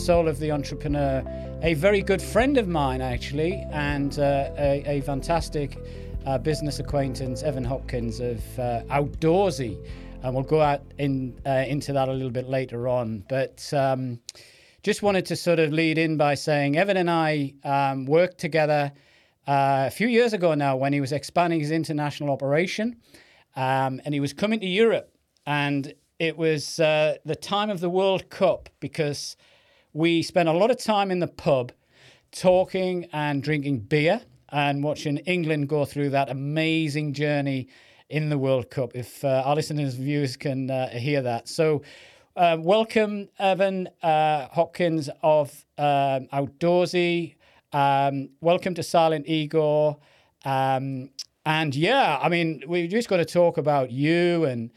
[0.00, 1.22] Soul of the Entrepreneur,
[1.62, 5.78] a very good friend of mine, actually, and uh, a, a, fantastic
[6.24, 9.76] uh, business acquaintance, Evan Hopkins of uh, Outdoorsy.
[10.22, 13.24] And we'll go out in, uh, into that a little bit later on.
[13.28, 14.20] But um,
[14.82, 18.92] just wanted to sort of lead in by saying Evan and I um, worked together
[19.46, 22.96] uh, a few years ago now when he was expanding his international operation.
[23.54, 25.14] Um, and he was coming to Europe.
[25.46, 29.36] And it was uh, the time of the World Cup because
[29.92, 31.72] we spent a lot of time in the pub
[32.30, 37.68] talking and drinking beer and watching England go through that amazing journey
[38.08, 38.92] in the World Cup.
[38.94, 41.48] If uh, our listeners and viewers can uh, hear that.
[41.48, 41.82] So,
[42.36, 47.34] uh, welcome, Evan uh, Hopkins of um, Outdoorsy.
[47.72, 49.98] Um, welcome to Silent Igor.
[50.44, 51.10] Um,
[51.44, 54.70] and yeah, I mean, we're just going to talk about you and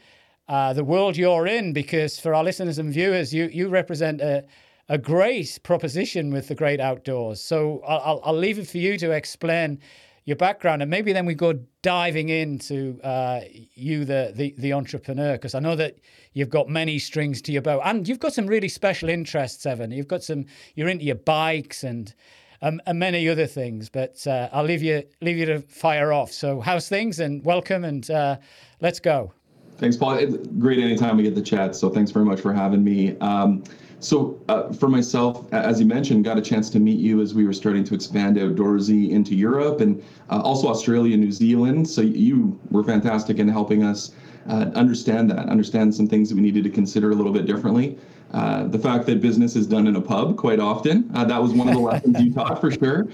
[0.48, 4.44] uh, the world you're in, because for our listeners and viewers, you you represent a
[4.88, 7.40] a great proposition with the great outdoors.
[7.40, 9.80] So I'll, I'll leave it for you to explain
[10.26, 13.42] your background, and maybe then we go diving into uh,
[13.74, 15.98] you, the the, the entrepreneur, because I know that
[16.32, 19.90] you've got many strings to your bow, and you've got some really special interests, Evan.
[19.90, 20.46] You've got some.
[20.76, 22.14] You're into your bikes and.
[22.62, 26.32] Um, and many other things, but uh, I'll leave you leave you to fire off.
[26.32, 27.20] So, how's things?
[27.20, 28.38] And welcome, and uh,
[28.80, 29.34] let's go.
[29.76, 30.24] Thanks, Paul.
[30.58, 31.76] Great anytime we get the chat.
[31.76, 33.18] So thanks very much for having me.
[33.18, 33.64] Um,
[34.04, 37.46] so uh, for myself, as you mentioned, got a chance to meet you as we
[37.46, 41.88] were starting to expand outdoorsy into Europe and uh, also Australia, New Zealand.
[41.88, 44.12] So you were fantastic in helping us
[44.46, 47.98] uh, understand that, understand some things that we needed to consider a little bit differently.
[48.32, 51.54] Uh, the fact that business is done in a pub quite often, uh, that was
[51.54, 53.06] one of the lessons you taught for sure.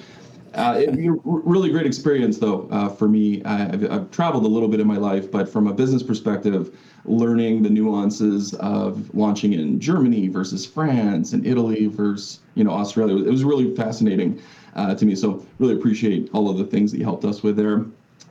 [0.55, 0.91] Uh, it,
[1.25, 3.43] really great experience though uh, for me.
[3.45, 7.63] I've, I've, traveled a little bit in my life, but from a business perspective, learning
[7.63, 13.31] the nuances of launching in Germany versus France and Italy versus you know Australia, it
[13.31, 14.43] was really fascinating
[14.75, 15.15] uh, to me.
[15.15, 17.85] So really appreciate all of the things that you helped us with there.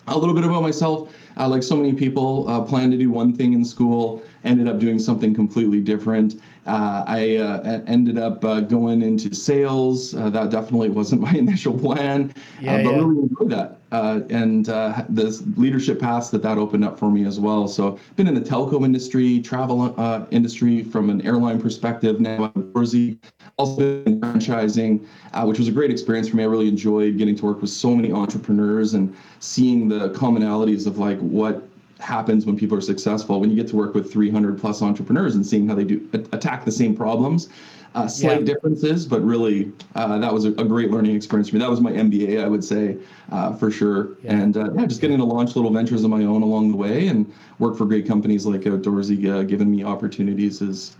[0.07, 1.13] A little bit about myself.
[1.37, 4.79] Uh, like so many people, uh, planned to do one thing in school, ended up
[4.79, 6.41] doing something completely different.
[6.69, 10.13] Uh, I uh, ended up uh, going into sales.
[10.13, 12.97] Uh, that definitely wasn't my initial plan, yeah, uh, but yeah.
[12.97, 13.75] really enjoyed that.
[13.91, 17.67] Uh, and the leadership paths that that opened up for me as well.
[17.67, 19.95] So, been in the telco industry, travel
[20.29, 22.19] industry from an airline perspective.
[22.19, 23.17] Now, Outdoorsy,
[23.57, 25.07] also in franchising,
[25.45, 26.43] which was a great experience for me.
[26.43, 30.99] I really enjoyed getting to work with so many entrepreneurs and seeing the commonalities of
[30.99, 31.67] like what
[31.99, 35.45] happens when people are successful when you get to work with 300 plus entrepreneurs and
[35.45, 37.49] seeing how they do attack the same problems
[37.95, 38.53] uh, slight yeah.
[38.53, 41.81] differences but really uh, that was a, a, great learning experience for me that was
[41.81, 42.95] my mba i would say
[43.31, 44.33] uh, for sure yeah.
[44.33, 47.07] and uh, yeah just getting to launch little ventures of my own along the way
[47.07, 50.95] and work for great companies like outdoorsy giving me opportunities is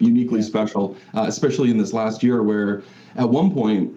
[0.00, 0.46] uniquely yeah.
[0.46, 2.82] special uh, especially in this last year where
[3.16, 3.94] at one point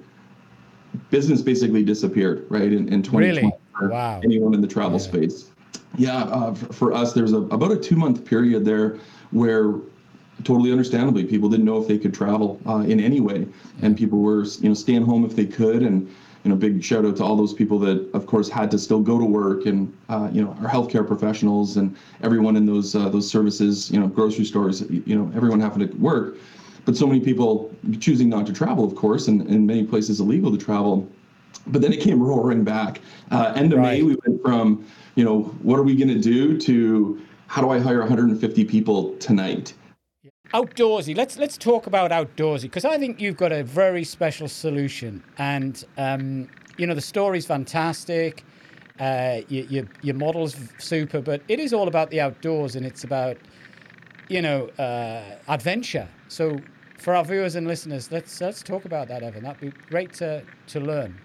[1.10, 3.92] business basically disappeared right in, in 2020 really?
[3.92, 4.22] wow.
[4.24, 5.52] anyone in the travel space
[5.98, 9.00] yeah, uh, for us, there's a, about a two month period there
[9.32, 9.76] where
[10.44, 13.48] totally understandably people didn't know if they could travel uh, in any way.
[13.82, 15.84] And people were you know staying home if they could.
[15.84, 16.10] And
[16.44, 19.02] you know big shout out to all those people that of course had to still
[19.02, 23.10] go to work and uh, you know our healthcare professionals and everyone in those uh,
[23.10, 26.38] those services you know grocery stores you know everyone having to work.
[26.86, 30.52] But so many people choosing not to travel of course and in many places illegal
[30.52, 31.08] to travel
[31.68, 34.00] but then it came roaring back uh, end of right.
[34.00, 34.86] may we went from
[35.20, 39.16] you know, what are we going to do to how do I hire 150 people
[39.18, 39.74] tonight?
[40.54, 41.14] Outdoorsy.
[41.14, 45.84] Let's let's talk about outdoorsy because I think you've got a very special solution, and
[45.98, 48.46] um, you know the story's fantastic.
[48.98, 53.04] Uh, your, your, your model's super, but it is all about the outdoors and it's
[53.04, 53.38] about
[54.30, 56.08] you know uh, adventure.
[56.30, 56.60] So
[56.98, 59.44] for our viewers and listeners, let's let's talk about that, Evan.
[59.44, 61.20] That'd be great to to learn.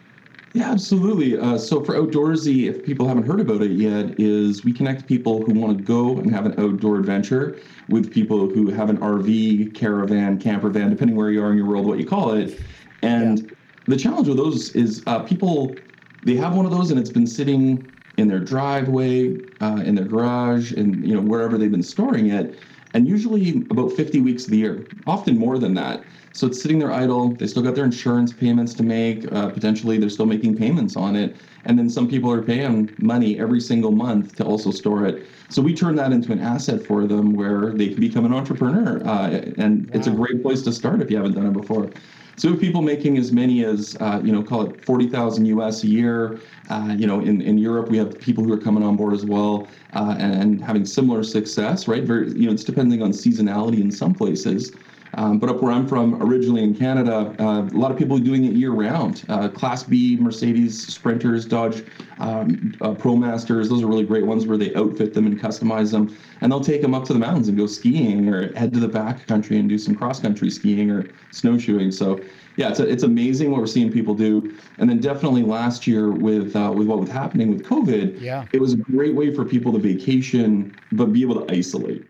[0.54, 1.36] Yeah, absolutely.
[1.36, 5.44] Uh, so for Outdoorsy, if people haven't heard about it yet, is we connect people
[5.44, 7.58] who want to go and have an outdoor adventure
[7.88, 11.66] with people who have an RV, caravan, camper van, depending where you are in your
[11.66, 12.60] world, what you call it.
[13.02, 13.50] And yeah.
[13.88, 15.74] the challenge with those is uh, people
[16.22, 20.04] they have one of those and it's been sitting in their driveway, uh, in their
[20.04, 22.56] garage, and you know wherever they've been storing it,
[22.94, 26.04] and usually about 50 weeks of the year, often more than that.
[26.32, 27.34] So it's sitting there idle.
[27.34, 29.30] They still got their insurance payments to make.
[29.32, 31.36] Uh, potentially, they're still making payments on it.
[31.64, 35.26] And then some people are paying money every single month to also store it.
[35.48, 39.00] So we turn that into an asset for them where they can become an entrepreneur.
[39.06, 39.92] Uh, and wow.
[39.94, 41.90] it's a great place to start if you haven't done it before.
[42.36, 45.86] So people making as many as uh, you know, call it forty thousand US a
[45.86, 46.40] year.
[46.68, 49.24] Uh, you know, in, in Europe we have people who are coming on board as
[49.24, 51.86] well uh, and, and, having similar success.
[51.86, 54.74] Right, very you know, it's depending on seasonality in some places.
[55.16, 58.20] Um, but up where I'm from, originally in Canada, uh, a lot of people are
[58.20, 59.24] doing it year round.
[59.28, 61.84] Uh, Class B Mercedes Sprinters, Dodge
[62.18, 66.16] um, uh, ProMasters, those are really great ones where they outfit them and customize them,
[66.40, 68.88] and they'll take them up to the mountains and go skiing or head to the
[68.88, 71.92] back country and do some cross country skiing or snowshoeing.
[71.92, 72.20] So
[72.56, 74.54] yeah, it's, a, it's amazing what we're seeing people do.
[74.78, 78.60] And then definitely last year with uh, with what was happening with COVID, yeah, it
[78.60, 82.06] was a great way for people to vacation but be able to isolate.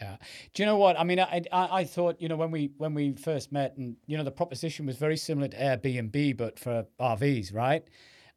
[0.00, 0.16] Yeah.
[0.52, 0.98] Do you know what?
[0.98, 3.96] I mean, I, I, I thought you know when we when we first met, and
[4.06, 7.84] you know the proposition was very similar to Airbnb, but for RVs, right?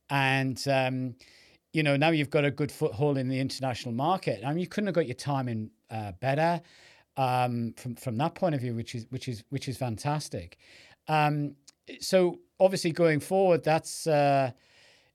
[0.10, 1.16] And um,
[1.74, 4.44] you know now you've got a good foothold in the international market.
[4.46, 6.62] I mean, you couldn't have got your timing uh, better
[7.18, 10.58] um, from from that point of view, which is which is which is fantastic.
[11.08, 11.56] Um,
[12.00, 14.52] so obviously going forward, that's uh,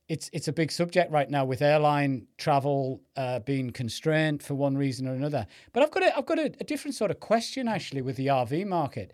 [0.09, 4.77] it's it's a big subject right now with airline travel uh, being constrained for one
[4.77, 5.47] reason or another.
[5.73, 8.27] But I've got a, I've got a, a different sort of question actually with the
[8.27, 9.13] RV market.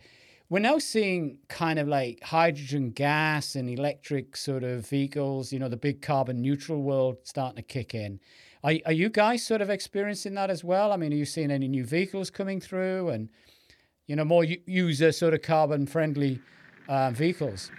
[0.51, 5.69] We're now seeing kind of like hydrogen gas and electric sort of vehicles, you know,
[5.69, 8.19] the big carbon neutral world starting to kick in.
[8.65, 10.91] Are, are you guys sort of experiencing that as well?
[10.91, 13.29] I mean, are you seeing any new vehicles coming through and,
[14.07, 16.41] you know, more user sort of carbon friendly
[16.89, 17.71] uh, vehicles?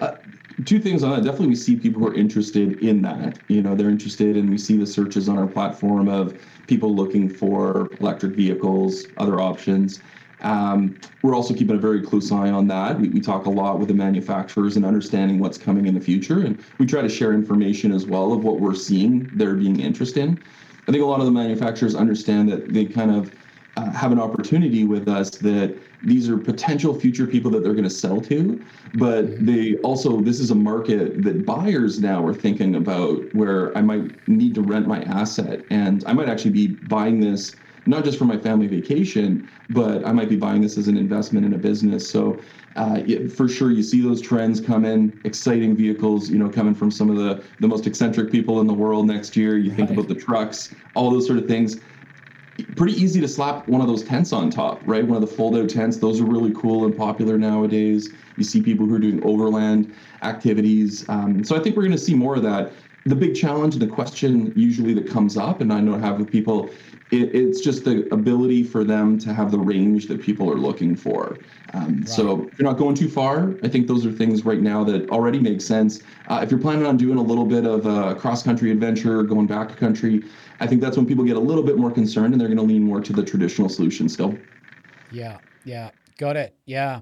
[0.00, 0.16] Uh,
[0.64, 1.24] two things on that.
[1.24, 3.38] Definitely, we see people who are interested in that.
[3.48, 7.28] You know, they're interested, and we see the searches on our platform of people looking
[7.28, 10.00] for electric vehicles, other options.
[10.40, 13.00] Um, we're also keeping a very close eye on that.
[13.00, 16.40] We, we talk a lot with the manufacturers and understanding what's coming in the future,
[16.40, 20.24] and we try to share information as well of what we're seeing they're being interested
[20.24, 20.42] in.
[20.86, 23.32] I think a lot of the manufacturers understand that they kind of
[23.76, 27.84] uh, have an opportunity with us that these are potential future people that they're going
[27.84, 28.62] to sell to
[28.94, 29.46] but mm-hmm.
[29.46, 34.28] they also this is a market that buyers now are thinking about where i might
[34.28, 37.56] need to rent my asset and i might actually be buying this
[37.86, 41.44] not just for my family vacation, but I might be buying this as an investment
[41.44, 42.08] in a business.
[42.08, 42.40] So
[42.76, 43.00] uh,
[43.34, 47.10] for sure, you see those trends come in, exciting vehicles, you know, coming from some
[47.10, 49.58] of the, the most eccentric people in the world next year.
[49.58, 49.76] You right.
[49.76, 51.80] think about the trucks, all those sort of things.
[52.76, 55.04] Pretty easy to slap one of those tents on top, right?
[55.04, 55.96] One of the fold out tents.
[55.96, 58.10] Those are really cool and popular nowadays.
[58.36, 59.92] You see people who are doing overland
[60.22, 61.08] activities.
[61.08, 62.72] Um, so I think we're going to see more of that.
[63.06, 66.18] The big challenge and the question usually that comes up, and I know I have
[66.18, 66.72] with people,
[67.14, 70.96] it, it's just the ability for them to have the range that people are looking
[70.96, 71.38] for.
[71.72, 72.08] Um, right.
[72.08, 75.08] So if you're not going too far, I think those are things right now that
[75.10, 76.02] already make sense.
[76.28, 79.76] Uh, if you're planning on doing a little bit of a cross-country adventure, going back
[79.76, 80.22] country,
[80.60, 82.64] I think that's when people get a little bit more concerned and they're going to
[82.64, 84.36] lean more to the traditional solution still.
[85.10, 86.56] Yeah, yeah, got it.
[86.66, 87.00] Yeah,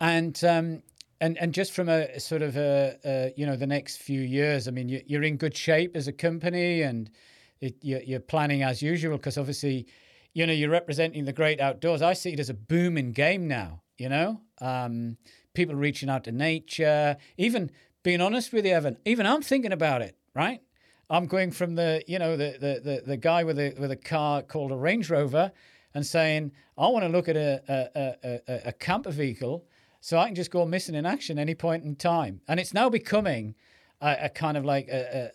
[0.00, 0.82] and um,
[1.20, 4.68] and and just from a sort of a, a you know the next few years,
[4.68, 7.10] I mean, you, you're in good shape as a company and
[7.60, 9.86] you're, you're planning as usual because obviously,
[10.32, 12.02] you know, you're representing the great outdoors.
[12.02, 13.82] I see it as a booming game now.
[13.98, 15.18] You know, um,
[15.54, 17.16] people reaching out to nature.
[17.36, 17.70] Even
[18.02, 20.16] being honest with you, Evan, even I'm thinking about it.
[20.34, 20.62] Right,
[21.10, 23.96] I'm going from the you know the the the, the guy with a with a
[23.96, 25.52] car called a Range Rover
[25.92, 27.62] and saying I want to look at a
[27.94, 29.66] a, a, a camper vehicle
[30.00, 32.40] so I can just go missing in action any point in time.
[32.48, 33.54] And it's now becoming
[34.00, 35.30] a, a kind of like a,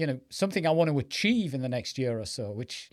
[0.00, 2.90] you know something I want to achieve in the next year or so, which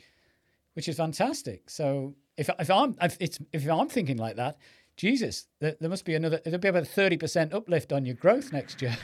[0.74, 1.70] which is fantastic.
[1.70, 4.58] So if if I'm if it's if I'm thinking like that,
[4.98, 6.42] Jesus, there, there must be another.
[6.44, 8.98] There'll be about a thirty percent uplift on your growth next year.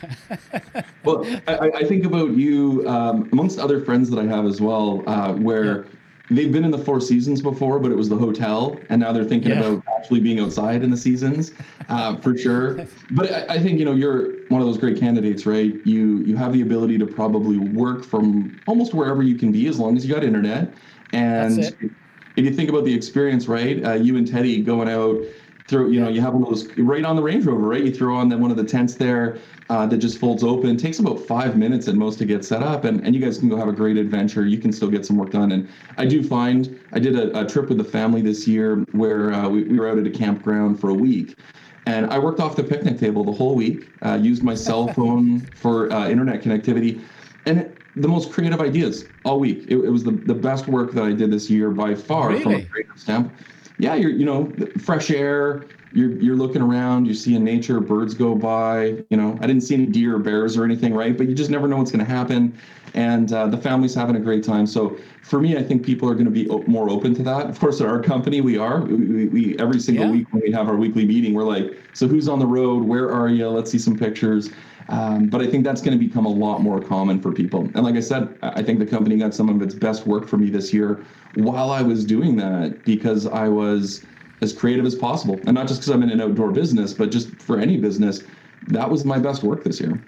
[1.06, 5.02] well, I, I, think about you um, amongst other friends that I have as well,
[5.08, 5.84] uh, where.
[5.84, 5.90] Yeah
[6.36, 9.24] they've been in the Four Seasons before, but it was the hotel, and now they're
[9.24, 9.60] thinking yeah.
[9.62, 11.54] about actually being outside in the seasons,
[11.90, 12.86] uh, for sure.
[13.12, 15.74] But I, I, think you know you're one of those great candidates, right?
[15.86, 19.80] You you have the ability to probably work from almost wherever you can be as
[19.80, 20.74] long as you got internet.
[21.14, 23.84] And if you think about the experience, right?
[23.86, 25.22] Uh, you and Teddy going out
[25.68, 27.94] throw you know you have one of those right on the range rover right you
[27.94, 29.38] throw on the, one of the tents there
[29.70, 30.70] uh, that just folds open.
[30.70, 33.38] It takes about five minutes at most to get set up and, and you guys
[33.38, 34.46] can go have a great adventure.
[34.46, 35.52] You can still get some work done.
[35.52, 39.34] And i do find i did a, a trip with the family this year where
[39.34, 41.38] uh, we, we were out at a campground for a week.
[41.86, 45.42] And i worked off the picnic table the whole week uh, used my cell phone
[45.56, 47.02] for uh, internet connectivity.
[47.46, 49.66] And the most creative ideas all week.
[49.68, 52.42] It, it was the, the best work that i did this year by far really?
[52.42, 53.38] from a creative standpoint
[53.78, 55.66] yeah, you're you know fresh air.
[55.94, 57.06] You're you're looking around.
[57.06, 57.80] you see in nature.
[57.80, 59.04] Birds go by.
[59.10, 61.18] You know, I didn't see any deer or bears or anything, right?
[61.18, 62.58] But you just never know what's going to happen.
[62.96, 64.68] And uh, the family's having a great time.
[64.68, 67.48] So for me, I think people are going to be more open to that.
[67.48, 68.82] Of course, at our company, we are.
[68.82, 70.12] We, we, we every single yeah.
[70.12, 72.84] week when we have our weekly meeting, we're like, so who's on the road?
[72.84, 73.48] Where are you?
[73.50, 74.52] Let's see some pictures.
[74.90, 77.72] Um, but I think that's going to become a lot more common for people.
[77.74, 80.38] And like I said, I think the company got some of its best work for
[80.38, 84.06] me this year while I was doing that because I was
[84.44, 85.40] as creative as possible.
[85.46, 88.22] And not just because I'm in an outdoor business, but just for any business,
[88.68, 90.04] that was my best work this year.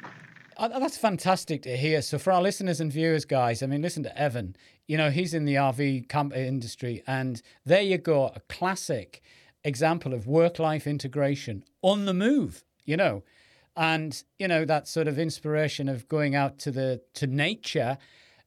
[0.57, 2.01] Uh, that's fantastic to hear.
[2.01, 4.55] So, for our listeners and viewers, guys, I mean, listen to Evan.
[4.87, 9.21] You know, he's in the RV camp industry, and there you go, a classic
[9.65, 13.23] example of work life integration on the move, you know.
[13.75, 17.97] And, you know, that sort of inspiration of going out to the to nature.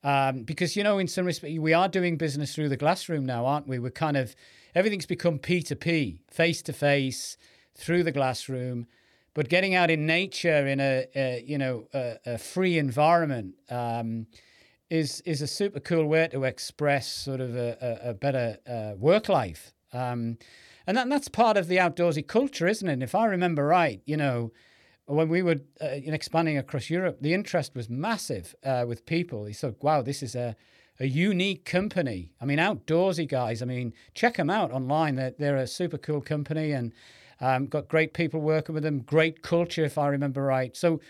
[0.02, 3.26] Um, because, you know, in some respect, we are doing business through the glass room
[3.26, 3.78] now, aren't we?
[3.78, 4.34] We're kind of,
[4.74, 7.36] everything's become P2P, face to face,
[7.74, 8.86] through the glass room
[9.34, 14.26] but getting out in nature in a, a you know a, a free environment um,
[14.90, 19.28] is is a super cool way to express sort of a, a better uh, work
[19.28, 19.72] life.
[19.92, 20.38] Um,
[20.88, 22.94] and that, that's part of the outdoorsy culture, isn't it?
[22.94, 24.52] And if I remember right, you know,
[25.06, 29.44] when we were uh, expanding across Europe, the interest was massive uh, with people.
[29.44, 30.56] They thought, wow, this is a,
[31.00, 32.32] a unique company.
[32.40, 33.62] I mean, outdoorsy guys.
[33.62, 35.14] I mean, check them out online.
[35.14, 36.92] They're, they're a super cool company and
[37.40, 40.76] um, got great people working with them, great culture, if I remember right.
[40.76, 41.00] So,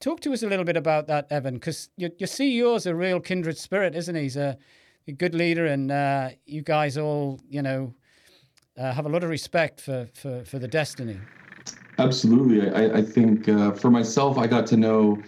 [0.00, 2.94] talk to us a little bit about that, Evan, because your, your CEO is a
[2.94, 4.22] real kindred spirit, isn't he?
[4.22, 4.56] He's a,
[5.08, 7.94] a good leader, and uh, you guys all, you know,
[8.78, 11.18] uh, have a lot of respect for, for, for the destiny.
[11.98, 12.70] Absolutely.
[12.70, 15.20] I, I think uh, for myself, I got to know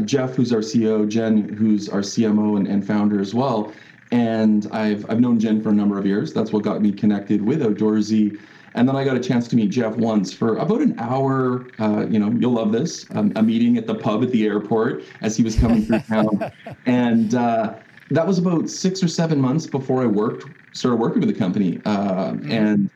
[0.00, 3.72] Jeff, who's our CEO, Jen, who's our CMO and, and founder as well.
[4.10, 6.32] And I've, I've known Jen for a number of years.
[6.32, 8.38] That's what got me connected with Outdoorsy.
[8.74, 11.66] And then I got a chance to meet Jeff once for about an hour.
[11.78, 13.06] Uh, you know, you'll love this.
[13.14, 16.52] Um, a meeting at the pub at the airport as he was coming through town,
[16.86, 17.74] and uh,
[18.10, 21.80] that was about six or seven months before I worked, started working with the company.
[21.84, 22.52] Uh, mm-hmm.
[22.52, 22.90] And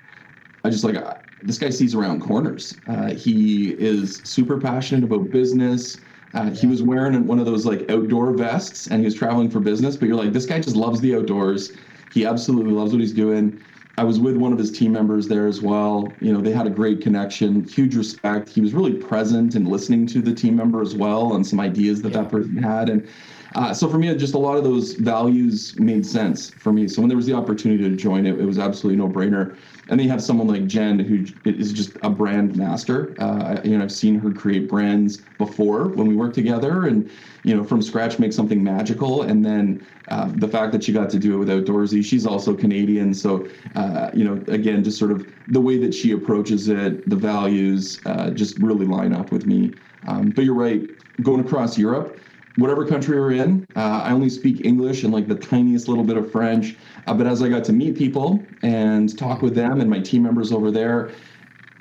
[0.65, 0.97] I just like
[1.43, 2.79] this guy sees around corners.
[2.87, 5.99] Uh, he is super passionate about business.
[6.35, 9.61] Uh, he was wearing one of those like outdoor vests and he was traveling for
[9.61, 11.73] business, but you're like, this guy just loves the outdoors.
[12.13, 13.61] He absolutely loves what he's doing.
[13.99, 16.11] I was with one of his team members there as well.
[16.21, 18.49] You know, they had a great connection, huge respect.
[18.49, 22.01] He was really present and listening to the team member as well and some ideas
[22.03, 22.23] that yeah.
[22.23, 22.89] that person had.
[22.89, 23.07] And
[23.55, 26.89] uh, so for me, just a lot of those values made sense for me.
[26.89, 29.57] So when there was the opportunity to join it, it was absolutely no brainer.
[29.89, 33.17] And then you have someone like Jen, who is just a brand master.
[33.19, 37.11] Uh, you know, I've seen her create brands before when we worked together, and
[37.43, 39.23] you know, from scratch make something magical.
[39.23, 42.55] And then uh, the fact that she got to do it with Outdoorsy, she's also
[42.55, 47.09] Canadian, so uh, you know, again, just sort of the way that she approaches it,
[47.09, 49.77] the values, uh, just really line up with me.
[50.07, 50.89] Um, but you're right,
[51.23, 52.21] going across Europe
[52.57, 53.67] whatever country we're in.
[53.77, 56.77] Uh, I only speak English and like the tiniest little bit of French.
[57.07, 60.23] Uh, but as I got to meet people and talk with them and my team
[60.23, 61.11] members over there,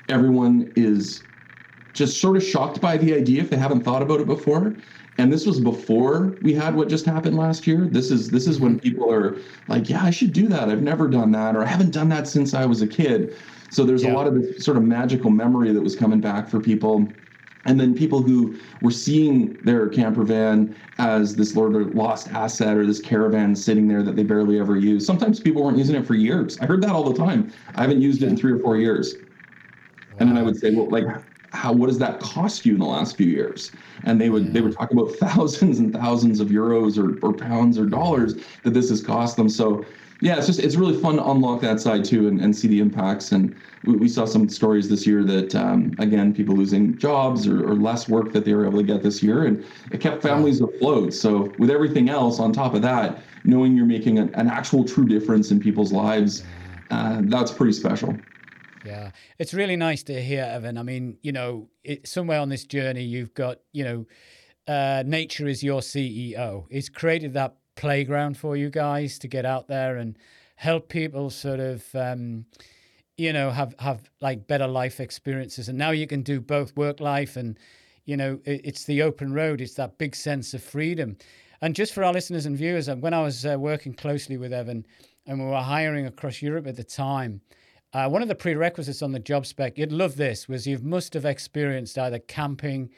[0.08, 1.24] everyone is
[1.92, 4.74] just sort of shocked by the idea if they haven't thought about it before.
[5.18, 7.86] And this was before we had what just happened last year.
[7.86, 9.36] This is this is when people are
[9.68, 10.70] like, yeah, I should do that.
[10.70, 13.36] I've never done that, or I haven't done that since I was a kid.
[13.68, 14.12] So there's yeah.
[14.12, 17.12] a lot of this sort of magical memory that was coming back for people
[17.64, 23.00] and then people who were seeing their camper van as this lost asset or this
[23.00, 25.06] caravan sitting there that they barely ever use.
[25.06, 26.58] Sometimes people weren't using it for years.
[26.58, 27.52] I heard that all the time.
[27.74, 29.14] I haven't used it in three or four years.
[29.14, 30.16] Wow.
[30.18, 31.04] And then I would say, well, like,
[31.52, 33.72] how what does that cost you in the last few years?
[34.04, 34.52] And they would yeah.
[34.52, 38.70] they would talk about thousands and thousands of euros or, or pounds or dollars that
[38.74, 39.48] this has cost them.
[39.48, 39.84] So
[40.22, 42.78] yeah, it's just it's really fun to unlock that side too and, and see the
[42.78, 43.32] impacts.
[43.32, 47.68] And we, we saw some stories this year that um, again people losing jobs or,
[47.68, 50.60] or, less work that they were able to get this year, and it kept families
[50.60, 51.12] afloat.
[51.12, 55.06] So with everything else on top of that, knowing you're making an, an actual true
[55.06, 56.44] difference in people's lives,
[56.92, 58.16] uh, that's pretty special.
[58.86, 59.10] Yeah,
[59.40, 60.78] it's really nice to hear, Evan.
[60.78, 64.06] I mean, you know, it, somewhere on this journey, you've got, you know,
[64.68, 66.66] uh, nature is your CEO.
[66.70, 70.16] It's created that playground for you guys to get out there and
[70.56, 72.44] help people sort of um,
[73.16, 75.68] you know have have like better life experiences.
[75.68, 77.58] And now you can do both work life and
[78.04, 79.60] you know it, it's the open road.
[79.60, 81.16] It's that big sense of freedom.
[81.62, 84.52] And just for our listeners and viewers uh, when i was uh, working closely with
[84.52, 84.84] evan
[85.26, 87.40] and we were hiring across europe at the time
[87.94, 91.14] uh, one of the prerequisites on the job spec you'd love this was you must
[91.14, 92.90] have experienced either camping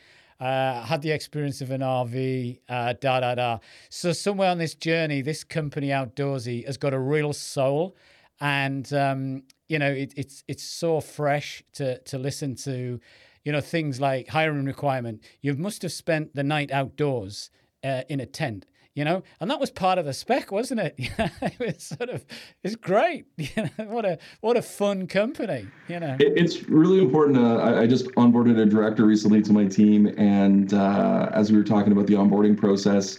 [0.45, 3.59] uh, had the experience of an RV, uh, da da da.
[3.89, 7.97] So somewhere on this journey, this company outdoorsy has got a real soul,
[8.43, 13.01] and um, you know it, it's it's so fresh to to listen to,
[13.43, 15.25] you know things like hiring requirement.
[15.41, 17.49] You must have spent the night outdoors
[17.83, 20.95] uh, in a tent you know, and that was part of the spec, wasn't it?
[20.99, 22.25] it was sort of,
[22.63, 23.27] it's great.
[23.37, 25.67] You know, what a what a fun company.
[25.89, 27.39] You know, it, it's really important.
[27.39, 31.59] Uh, I, I, just onboarded a director recently to my team, and uh, as we
[31.59, 33.19] were talking about the onboarding process,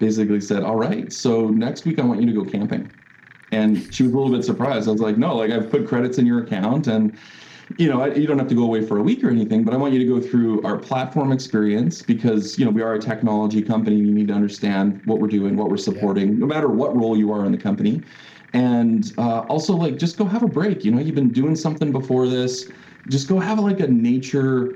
[0.00, 2.90] basically said, "All right, so next week I want you to go camping."
[3.52, 4.88] And she was a little bit surprised.
[4.88, 7.16] I was like, no, like I've put credits in your account and
[7.78, 9.76] you know, you don't have to go away for a week or anything, but I
[9.76, 13.62] want you to go through our platform experience because, you know, we are a technology
[13.62, 13.96] company.
[13.96, 16.38] You need to understand what we're doing, what we're supporting, yeah.
[16.38, 18.02] no matter what role you are in the company.
[18.52, 20.84] And uh, also, like, just go have a break.
[20.84, 22.70] You know, you've been doing something before this.
[23.08, 24.74] Just go have like a nature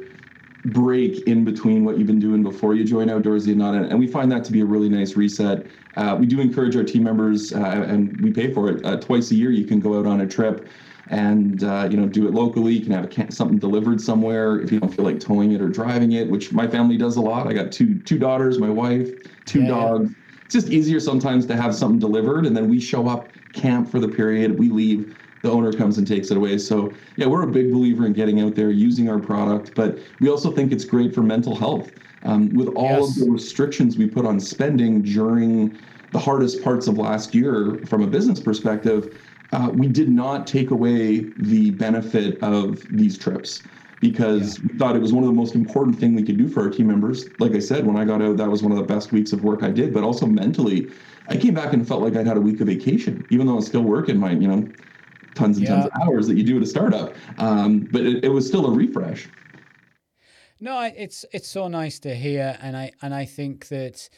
[0.67, 3.75] break in between what you've been doing before you join Outdoorsy and not.
[3.75, 5.67] And we find that to be a really nice reset.
[5.97, 8.85] Uh, we do encourage our team members, uh, and we pay for it.
[8.85, 10.67] Uh, twice a year, you can go out on a trip
[11.09, 12.75] and uh, you know do it locally.
[12.75, 15.69] You can have a, something delivered somewhere if you don't feel like towing it or
[15.69, 17.47] driving it, which my family does a lot.
[17.47, 19.11] I got two two daughters, my wife,
[19.45, 20.15] two yeah, dogs.
[20.45, 23.99] It's just easier sometimes to have something delivered, and then we show up, camp for
[23.99, 25.17] the period, we leave.
[25.43, 26.59] The owner comes and takes it away.
[26.59, 30.29] So yeah, we're a big believer in getting out there, using our product, but we
[30.29, 31.91] also think it's great for mental health.
[32.23, 33.21] Um, with all yes.
[33.21, 35.79] of the restrictions we put on spending during
[36.11, 39.17] the hardest parts of last year from a business perspective,
[39.53, 43.63] uh, we did not take away the benefit of these trips
[44.01, 44.67] because yeah.
[44.71, 46.71] we thought it was one of the most important thing we could do for our
[46.71, 47.27] team members.
[47.39, 49.43] Like I said, when I got out, that was one of the best weeks of
[49.45, 49.95] work I did.
[49.95, 50.91] But also mentally,
[51.29, 53.57] I came back and felt like I'd had a week of vacation, even though I
[53.57, 54.69] was still working my, you know,
[55.35, 55.75] tons and yeah.
[55.75, 57.15] tons of hours that you do at a startup.
[57.39, 59.29] Um, but it, it was still a refresh.
[60.61, 64.09] No, it's it's so nice to hear, and I and I think that,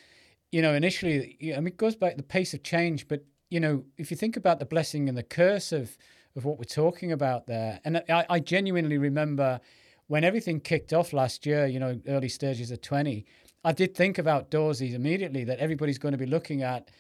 [0.53, 3.85] you know, initially, I mean, it goes back the pace of change, but you know,
[3.97, 5.97] if you think about the blessing and the curse of
[6.37, 9.61] of what we're talking about there, and I, I genuinely remember
[10.07, 13.25] when everything kicked off last year, you know, early stages of twenty,
[13.65, 16.91] I did think about Outdoorsy immediately that everybody's going to be looking at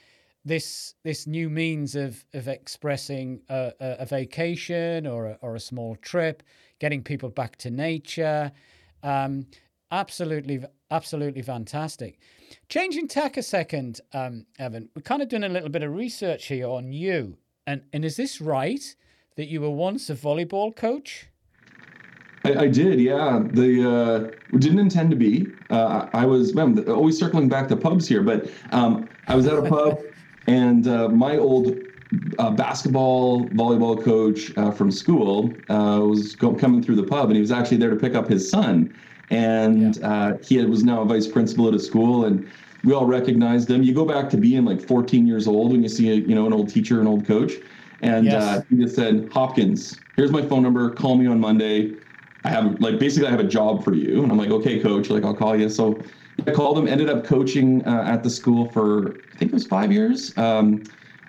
[0.44, 5.60] this this new means of of expressing a, a, a vacation or a, or a
[5.60, 6.42] small trip,
[6.78, 8.50] getting people back to nature.
[9.02, 9.46] Um,
[9.90, 12.18] absolutely, absolutely fantastic.
[12.68, 14.88] Changing tack a second, um, Evan.
[14.95, 18.16] We're kind of doing a little bit of research here on you, and and is
[18.16, 18.95] this right
[19.37, 21.27] that you were once a volleyball coach?
[22.44, 23.42] I, I did, yeah.
[23.44, 25.46] The uh, didn't intend to be.
[25.70, 29.59] Uh, I was man, always circling back to pubs here, but um, I was at
[29.59, 30.01] a pub,
[30.46, 31.77] and uh, my old
[32.38, 37.35] uh, basketball volleyball coach uh, from school uh, was go- coming through the pub, and
[37.35, 38.94] he was actually there to pick up his son
[39.30, 40.08] and yeah.
[40.08, 42.50] uh, he was now a vice principal at a school and
[42.84, 43.82] we all recognized him.
[43.82, 46.46] You go back to being like 14 years old when you see a you know
[46.46, 47.52] an old teacher an old coach
[48.00, 48.42] and yes.
[48.42, 50.90] uh, he just said hopkins here's my phone number.
[50.90, 51.96] Call me on monday.
[52.44, 54.22] I have like basically i have a job for you.
[54.22, 55.68] And i'm like okay coach like i'll call you.
[55.68, 56.02] So
[56.46, 59.66] i called him ended up coaching uh, at the school for i think it was
[59.66, 60.36] five years.
[60.38, 60.84] Um,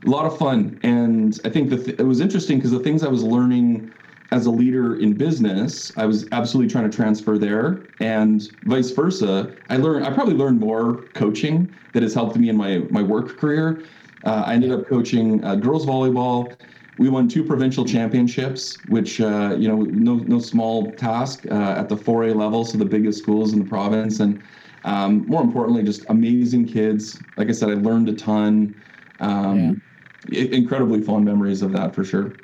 [0.06, 0.80] a lot of fun.
[0.84, 3.92] And i think that th- it was interesting because the things i was learning
[4.32, 9.56] as a leader in business, I was absolutely trying to transfer there, and vice versa.
[9.70, 13.38] I learned, I probably learned more coaching that has helped me in my my work
[13.38, 13.84] career.
[14.24, 16.60] Uh, I ended up coaching uh, girls volleyball.
[16.98, 21.90] We won two provincial championships, which uh, you know, no no small task uh, at
[21.90, 24.44] the 4A level, so the biggest schools in the province, and
[24.84, 27.24] um, more importantly, just amazing kids.
[27.36, 28.76] Like I said, I learned a ton.
[29.20, 29.82] Um,
[30.28, 30.44] yeah.
[30.44, 32.40] Incredibly fond memories of that for sure.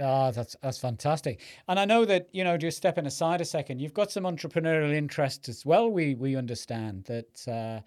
[0.00, 1.40] Ah, that's that's fantastic.
[1.66, 4.94] And I know that you know, just stepping aside a second, you've got some entrepreneurial
[4.94, 5.90] interest as well.
[5.90, 7.48] We we understand that.
[7.48, 7.80] Uh,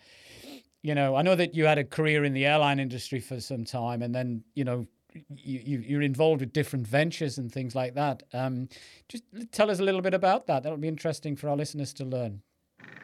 [0.83, 3.63] you know, I know that you had a career in the airline industry for some
[3.63, 4.87] time, and then you know
[5.33, 8.23] you, you're involved with different ventures and things like that.
[8.33, 8.69] Um,
[9.09, 10.63] just tell us a little bit about that.
[10.63, 12.41] That'll be interesting for our listeners to learn.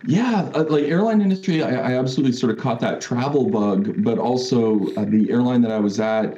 [0.05, 4.19] Yeah, uh, like airline industry, I, I, absolutely sort of caught that travel bug, but
[4.19, 6.37] also uh, the airline that I was at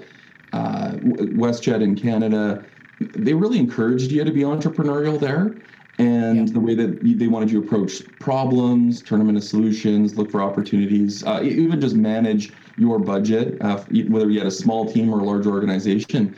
[0.53, 2.63] uh, WestJet in Canada,
[2.99, 5.55] they really encouraged you to be entrepreneurial there.
[5.99, 6.53] And yeah.
[6.53, 10.41] the way that they wanted you to approach problems, turn them into solutions, look for
[10.41, 15.19] opportunities, uh, even just manage your budget, uh, whether you had a small team or
[15.19, 16.33] a large organization.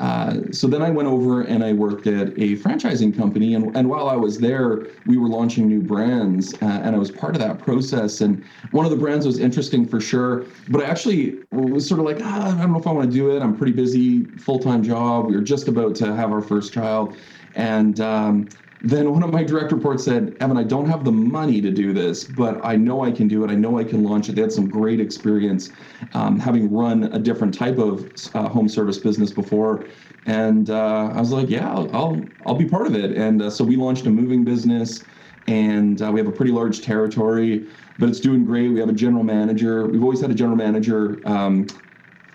[0.00, 3.54] Uh, so then I went over and I worked at a franchising company.
[3.54, 7.10] And, and while I was there, we were launching new brands, uh, and I was
[7.10, 8.20] part of that process.
[8.20, 12.06] And one of the brands was interesting for sure, but I actually was sort of
[12.06, 13.40] like, ah, I don't know if I want to do it.
[13.40, 15.26] I'm pretty busy, full time job.
[15.26, 17.16] We were just about to have our first child.
[17.54, 18.48] And um,
[18.84, 21.94] then one of my direct reports said, Evan, I don't have the money to do
[21.94, 23.50] this, but I know I can do it.
[23.50, 24.34] I know I can launch it.
[24.34, 25.70] They had some great experience
[26.12, 29.88] um, having run a different type of uh, home service business before.
[30.26, 33.16] And uh, I was like, yeah, I'll, I'll, be part of it.
[33.16, 35.06] And uh, so we launched a moving business
[35.46, 37.66] and uh, we have a pretty large territory,
[37.98, 38.68] but it's doing great.
[38.68, 39.86] We have a general manager.
[39.86, 41.68] We've always had a general manager um,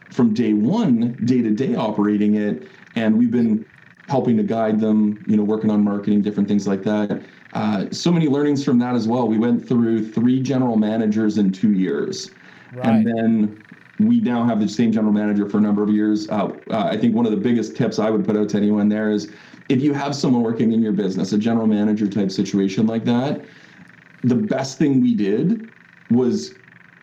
[0.09, 2.67] from day one, day to day operating it.
[2.95, 3.65] And we've been
[4.09, 7.21] helping to guide them, you know, working on marketing, different things like that.
[7.53, 9.27] Uh, so many learnings from that as well.
[9.27, 12.31] We went through three general managers in two years.
[12.73, 12.87] Right.
[12.87, 13.63] And then
[13.99, 16.27] we now have the same general manager for a number of years.
[16.29, 18.89] Uh, uh, I think one of the biggest tips I would put out to anyone
[18.89, 19.31] there is
[19.67, 23.45] if you have someone working in your business, a general manager type situation like that,
[24.23, 25.69] the best thing we did
[26.09, 26.58] was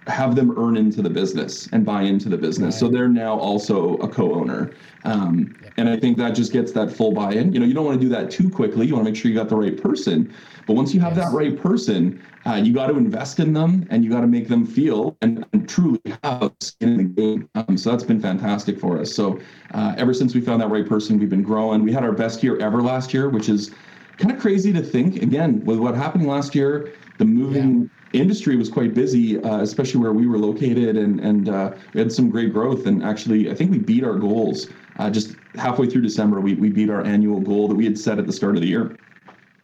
[0.07, 2.75] have them earn into the business and buy into the business.
[2.75, 2.81] Right.
[2.81, 4.73] So they're now also a co-owner.
[5.05, 5.73] Um, yep.
[5.77, 7.53] And I think that just gets that full buy-in.
[7.53, 8.87] You know, you don't want to do that too quickly.
[8.87, 10.33] You want to make sure you got the right person.
[10.67, 11.27] But once you have yes.
[11.27, 14.49] that right person, uh, you got to invest in them and you got to make
[14.49, 17.49] them feel and, and truly have skin in the game.
[17.55, 19.13] Um, so that's been fantastic for us.
[19.13, 19.41] So
[19.75, 21.83] uh, ever since we found that right person, we've been growing.
[21.83, 23.73] We had our best year ever last year, which is
[24.19, 25.23] kind of crazy to think.
[25.23, 30.01] Again, with what happened last year, the moving yeah industry was quite busy, uh, especially
[30.01, 32.87] where we were located, and and uh, we had some great growth.
[32.87, 34.69] And actually, I think we beat our goals.
[34.99, 38.19] Uh, just halfway through December, we we beat our annual goal that we had set
[38.19, 38.97] at the start of the year.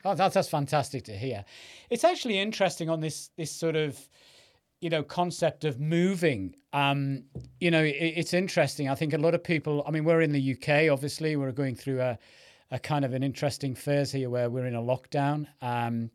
[0.04, 1.44] Oh, that's that's fantastic to hear.
[1.90, 3.98] It's actually interesting on this this sort of
[4.82, 7.22] you know concept of moving um
[7.60, 10.32] you know it, it's interesting i think a lot of people i mean we're in
[10.32, 12.18] the uk obviously we're going through a,
[12.72, 16.10] a kind of an interesting phase here where we're in a lockdown um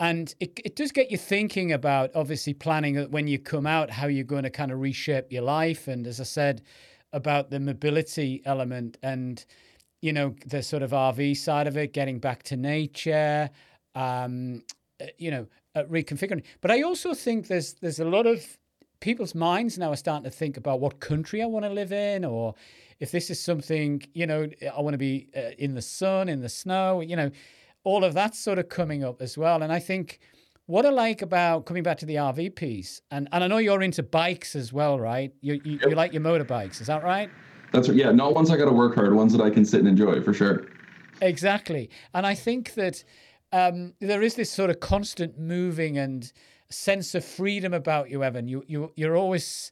[0.00, 4.06] and it, it does get you thinking about obviously planning when you come out how
[4.06, 6.62] you're going to kind of reshape your life and as i said
[7.12, 9.44] about the mobility element and
[10.02, 13.48] you know the sort of rv side of it getting back to nature
[13.94, 14.62] um,
[15.00, 16.42] uh, you know uh, reconfiguring.
[16.60, 18.58] But i also think there's there's a lot of
[19.00, 22.24] people's minds now are starting to think about what country i want to live in
[22.24, 22.54] or
[23.00, 26.40] if this is something you know i want to be uh, in the sun in
[26.40, 27.30] the snow you know
[27.84, 29.62] all of that's sort of coming up as well.
[29.62, 30.18] And I think
[30.66, 33.82] what I like about coming back to the RV piece, and, and I know you're
[33.82, 35.32] into bikes as well, right?
[35.42, 35.90] You, you, yep.
[35.90, 37.30] you like your motorbikes, is that right?
[37.72, 37.96] That's right.
[37.96, 40.22] Yeah, not ones I got to work hard, ones that I can sit and enjoy
[40.22, 40.66] for sure.
[41.20, 41.90] Exactly.
[42.14, 43.04] And I think that
[43.52, 46.32] um, there is this sort of constant moving and
[46.70, 48.48] sense of freedom about you, Evan.
[48.48, 49.70] You, you, you're always,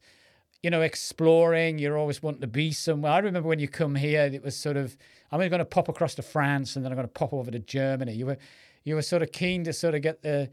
[0.62, 1.78] you know, exploring.
[1.78, 3.12] You're always wanting to be somewhere.
[3.12, 4.96] I remember when you come here, it was sort of
[5.30, 7.58] I'm going to pop across to France and then I'm going to pop over to
[7.58, 8.12] Germany.
[8.12, 8.38] You were
[8.84, 10.50] you were sort of keen to sort of get the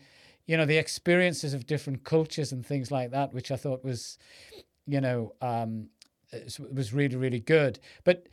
[0.47, 4.17] you know the experiences of different cultures and things like that, which I thought was
[4.87, 5.89] you know um,
[6.71, 7.79] was really really good.
[8.03, 8.29] But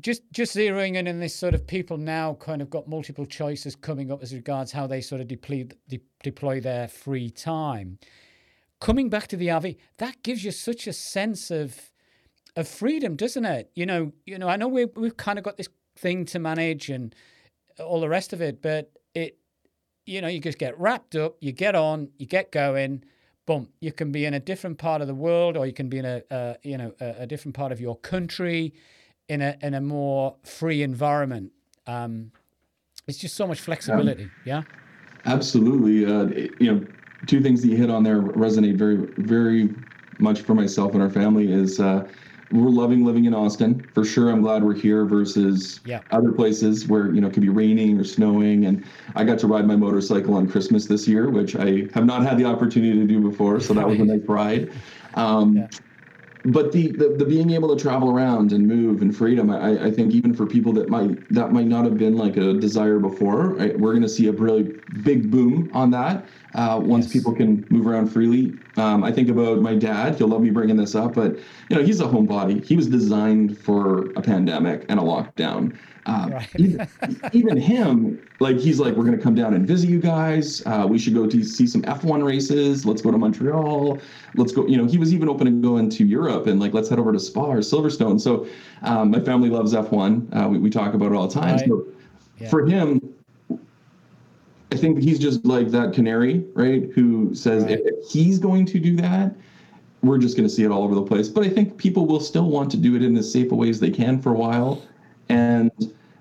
[0.00, 3.74] just just zeroing in on this sort of people now kind of got multiple choices
[3.74, 7.98] coming up as regards how they sort of deploy de- deploy their free time.
[8.80, 11.90] Coming back to the RV, that gives you such a sense of
[12.56, 13.70] of freedom, doesn't it?
[13.74, 14.48] You know, you know.
[14.48, 17.14] I know we we've kind of got this thing to manage and
[17.78, 18.62] all the rest of it.
[18.62, 19.38] But it,
[20.06, 23.04] you know, you just get wrapped up, you get on, you get going.
[23.46, 23.68] Boom!
[23.80, 26.04] You can be in a different part of the world, or you can be in
[26.04, 28.74] a, uh, you know, a, a, different part of your country,
[29.28, 31.52] in a in a more free environment.
[31.86, 32.32] Um,
[33.06, 34.28] it's just so much flexibility.
[34.44, 34.62] yeah.
[35.24, 36.04] Absolutely.
[36.04, 36.86] Uh, you know,
[37.26, 39.74] two things that you hit on there resonate very, very
[40.18, 42.06] much for myself and our family is uh,
[42.50, 44.30] we're loving living in Austin for sure.
[44.30, 46.00] I'm glad we're here versus yeah.
[46.10, 48.66] other places where you know it could be raining or snowing.
[48.66, 52.22] And I got to ride my motorcycle on Christmas this year, which I have not
[52.22, 53.60] had the opportunity to do before.
[53.60, 54.70] So that was a nice ride.
[55.14, 55.68] Um, yeah.
[56.44, 59.90] But the, the, the being able to travel around and move and freedom, I, I
[59.90, 63.54] think even for people that might that might not have been like a desire before,
[63.54, 67.12] right, we're going to see a really big boom on that uh, once yes.
[67.12, 68.54] people can move around freely.
[68.76, 70.16] Um, I think about my dad.
[70.16, 71.36] He'll love me bringing this up, but
[71.68, 72.64] you know he's a homebody.
[72.64, 75.76] He was designed for a pandemic and a lockdown.
[76.06, 76.48] Um, right.
[76.56, 76.88] even,
[77.34, 80.62] even, him, like he's like, we're gonna come down and visit you guys.
[80.64, 82.86] Uh, we should go to see some F1 races.
[82.86, 83.98] Let's go to Montreal.
[84.34, 84.66] Let's go.
[84.66, 87.12] You know, he was even open to going to Europe and like let's head over
[87.12, 88.18] to Spa or Silverstone.
[88.18, 88.46] So
[88.82, 90.34] um, my family loves F1.
[90.34, 91.56] Uh, we, we talk about it all the time.
[91.56, 91.68] Right.
[91.68, 91.86] So
[92.38, 92.48] yeah.
[92.48, 93.07] for him,
[94.70, 96.90] I think he's just like that canary, right?
[96.94, 97.80] Who says right.
[97.84, 99.34] if he's going to do that,
[100.02, 101.28] we're just going to see it all over the place.
[101.28, 103.80] But I think people will still want to do it in as safe a ways
[103.80, 104.82] they can for a while.
[105.28, 105.70] And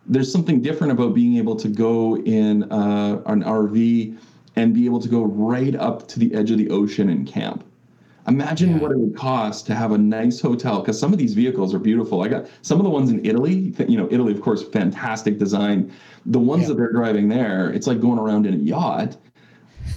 [0.08, 4.18] there's something different about being able to go in uh, an RV
[4.56, 7.64] and be able to go right up to the edge of the ocean and camp.
[8.28, 8.78] Imagine yeah.
[8.80, 11.80] what it would cost to have a nice hotel because some of these vehicles are
[11.80, 12.22] beautiful.
[12.24, 13.74] I got some of the ones in Italy.
[13.88, 15.94] You know, Italy, of course, fantastic design.
[16.26, 16.70] The ones yeah.
[16.70, 19.16] that they're driving there, it's like going around in a yacht.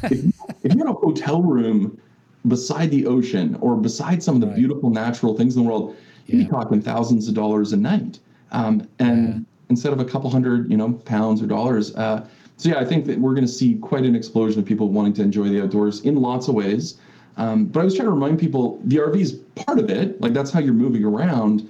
[0.05, 0.13] if,
[0.63, 2.01] if, you're in a hotel room
[2.47, 4.57] beside the ocean or beside some of the right.
[4.57, 6.37] beautiful natural things in the world, yeah.
[6.37, 8.21] you'd be talking thousands of dollars a night.
[8.53, 11.95] Um, and instead of a couple hundred, you know, pounds or dollars.
[11.97, 14.89] Uh, so yeah, I think that we're going to see quite an explosion of people
[14.91, 16.99] wanting to enjoy the outdoors in lots of ways.
[17.37, 20.21] Um, but I was trying to remind people the RV is part of it.
[20.21, 21.69] Like that's how you're moving around.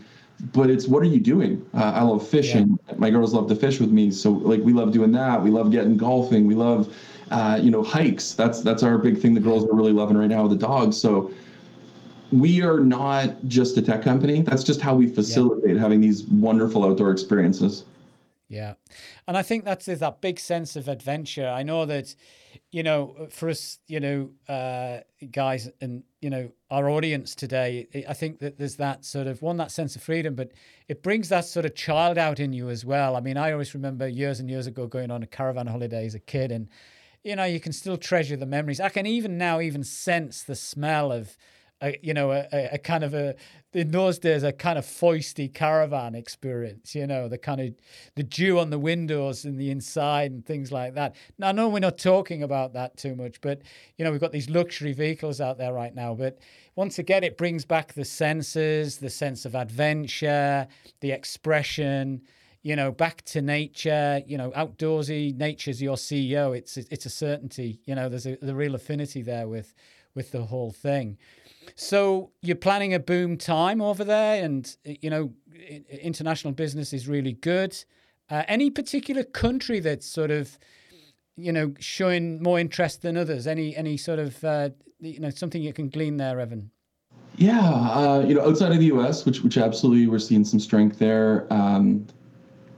[0.52, 1.64] But it's what are you doing?
[1.74, 2.78] Uh, I love fishing.
[2.88, 2.94] Yeah.
[2.96, 5.42] My girls love to fish with me, so like we love doing that.
[5.42, 6.46] We love getting golfing.
[6.46, 6.96] We love,
[7.30, 8.32] uh, you know, hikes.
[8.32, 9.34] That's that's our big thing.
[9.34, 10.96] The girls are really loving right now with the dogs.
[10.96, 11.30] So
[12.32, 14.42] we are not just a tech company.
[14.42, 15.80] That's just how we facilitate yeah.
[15.80, 17.84] having these wonderful outdoor experiences.
[18.50, 18.74] Yeah.
[19.28, 21.48] And I think that's that big sense of adventure.
[21.48, 22.16] I know that,
[22.72, 28.12] you know, for us, you know, uh, guys and, you know, our audience today, I
[28.12, 30.50] think that there's that sort of one, that sense of freedom, but
[30.88, 33.14] it brings that sort of child out in you as well.
[33.14, 36.16] I mean, I always remember years and years ago going on a caravan holiday as
[36.16, 36.68] a kid and,
[37.22, 38.80] you know, you can still treasure the memories.
[38.80, 41.36] I can even now even sense the smell of,
[41.82, 43.34] a, you know, a, a, kind of a
[43.72, 46.94] in those days a kind of foisty caravan experience.
[46.94, 47.74] You know, the kind of
[48.16, 51.14] the dew on the windows and the inside and things like that.
[51.38, 53.62] Now, I know we're not talking about that too much, but
[53.96, 56.14] you know, we've got these luxury vehicles out there right now.
[56.14, 56.38] But
[56.76, 60.66] once again, it brings back the senses, the sense of adventure,
[61.00, 62.22] the expression.
[62.62, 64.20] You know, back to nature.
[64.26, 65.34] You know, outdoorsy.
[65.34, 66.54] Nature's your CEO.
[66.54, 67.80] It's it's a certainty.
[67.86, 69.72] You know, there's a the real affinity there with
[70.14, 71.16] with the whole thing.
[71.74, 75.32] So you're planning a boom time over there, and you know
[75.88, 77.76] international business is really good.
[78.30, 80.58] Uh, any particular country that's sort of
[81.36, 83.46] you know showing more interest than others?
[83.46, 84.70] Any any sort of uh,
[85.00, 86.70] you know something you can glean there, Evan?
[87.36, 90.98] Yeah, uh, you know, outside of the U.S., which which absolutely we're seeing some strength
[90.98, 91.46] there.
[91.50, 92.06] Um,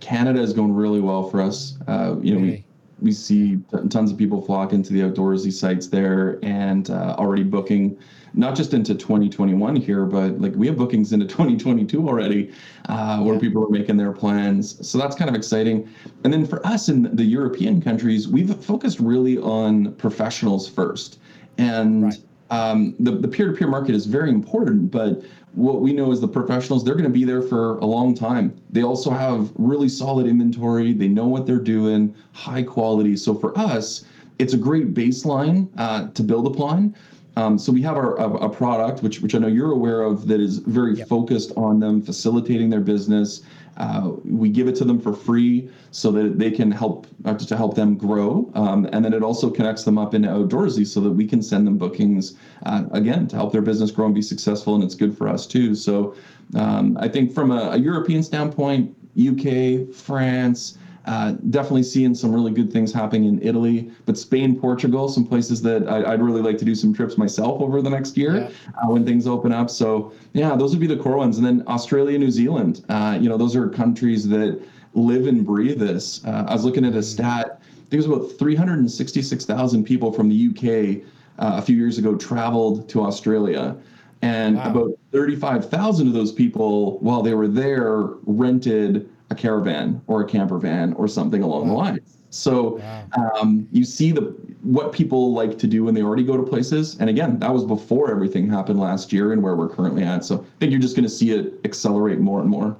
[0.01, 1.79] Canada is going really well for us.
[1.87, 2.64] Uh, you know, we
[3.03, 3.59] we see
[3.91, 7.99] tons of people flock into the outdoorsy sites there and uh, already booking
[8.35, 12.53] not just into 2021 here, but like we have bookings into 2022 already,
[12.88, 14.87] uh, where people are making their plans.
[14.87, 15.88] So that's kind of exciting.
[16.25, 21.19] And then for us in the European countries, we've focused really on professionals first.
[21.59, 22.19] And right.
[22.53, 25.23] Um, the, the peer-to-peer market is very important, but
[25.55, 28.55] what we know is the professionals, they're going to be there for a long time.
[28.69, 30.93] They also have really solid inventory.
[30.93, 33.17] They know what they're doing, high quality.
[33.17, 34.05] So for us,
[34.38, 36.95] it's a great baseline uh, to build upon.
[37.37, 40.29] Um, so we have our a, a, product which which I know you're aware of
[40.29, 41.09] that is very yep.
[41.09, 43.41] focused on them facilitating their business.
[43.76, 47.56] Uh, we give it to them for free so that they can help uh, to
[47.56, 51.11] help them grow, um, and then it also connects them up into outdoorsy so that
[51.11, 52.35] we can send them bookings
[52.66, 55.46] uh, again to help their business grow and be successful, and it's good for us
[55.46, 55.74] too.
[55.74, 56.14] So
[56.54, 60.78] um, I think from a, a European standpoint, UK, France.
[61.05, 65.61] Uh, definitely seeing some really good things happening in Italy, but Spain, Portugal, some places
[65.61, 68.51] that I, would really like to do some trips myself over the next year yeah.
[68.81, 69.69] uh, when things open up.
[69.69, 71.38] So yeah, those would be the core ones.
[71.38, 74.62] And then Australia, New Zealand, uh, you know, those are countries that
[74.95, 76.25] live and breathe this.
[76.25, 77.61] Uh, I was looking at a stat.
[77.61, 81.05] I think it was about 366,000 people from the UK
[81.38, 83.77] uh, a few years ago traveled to Australia.
[84.23, 84.71] And wow.
[84.71, 90.59] about 35,000 of those people, while they were there, rented a caravan or a camper
[90.59, 91.68] van or something along wow.
[91.68, 92.18] the lines.
[92.31, 93.33] So wow.
[93.35, 94.23] um, you see the
[94.62, 96.97] what people like to do when they already go to places.
[97.01, 100.25] And again, that was before everything happened last year and where we're currently at.
[100.25, 102.77] So I think you're just going to see it accelerate more and more.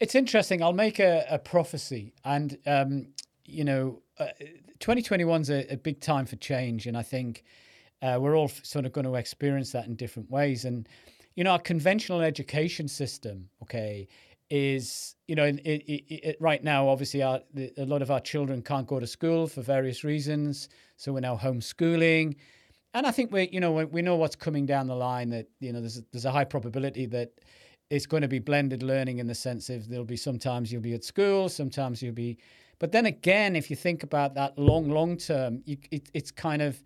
[0.00, 0.62] It's interesting.
[0.62, 3.08] I'll make a, a prophecy, and um,
[3.44, 4.28] you know, uh,
[4.80, 7.44] 2021 is a, a, big time for change, and I think
[8.00, 10.64] uh, we're all sort of going to experience that in different ways.
[10.64, 10.88] And
[11.34, 14.08] you know, our conventional education system, okay,
[14.50, 18.20] is you know it, it, it, right now obviously our, the, a lot of our
[18.20, 22.36] children can't go to school for various reasons so we're now homeschooling.
[22.92, 25.72] And i think we you know we know what's coming down the line that you
[25.72, 27.32] know there's a, there's a high probability that
[27.90, 30.94] it's going to be blended learning in the sense of there'll be sometimes you'll be
[30.94, 32.36] at school sometimes you'll be
[32.80, 36.60] but then again if you think about that long long term you, it, it's kind
[36.60, 36.82] of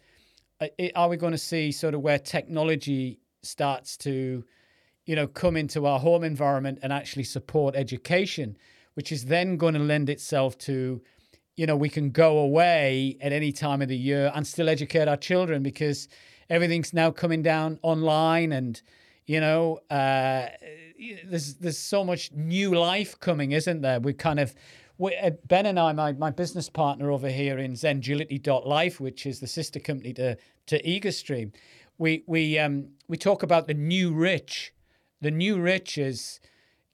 [0.60, 4.44] uh, are we going to see sort of where technology starts to
[5.06, 8.56] you know, come into our home environment and actually support education,
[8.94, 11.02] which is then going to lend itself to,
[11.56, 15.08] you know, we can go away at any time of the year and still educate
[15.08, 16.08] our children because
[16.48, 18.80] everything's now coming down online and,
[19.26, 20.46] you know, uh,
[21.24, 24.00] there's there's so much new life coming, isn't there?
[24.00, 24.54] We kind of
[24.98, 29.40] we, uh, Ben and I, my, my business partner over here in Zengility.life, which is
[29.40, 30.36] the sister company to
[30.66, 31.52] to EagerStream,
[31.98, 34.73] we we um we talk about the new rich
[35.24, 36.38] the new rich is